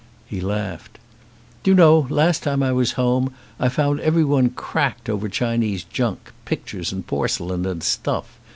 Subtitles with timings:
[0.25, 0.97] He laughed.
[1.61, 6.31] "Do you know, last time I was home I found everyone cracked over Chinese junk,
[6.43, 8.39] pictures and porcelain, and stuff.